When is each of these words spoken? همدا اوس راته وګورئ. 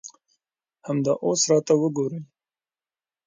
همدا 0.87 1.13
اوس 1.25 1.41
راته 1.51 1.73
وګورئ. 1.81 2.19